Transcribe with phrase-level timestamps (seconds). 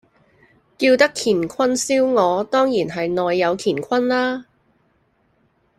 [0.79, 4.47] 叫得乾坤燒鵝，當然係內有乾坤啦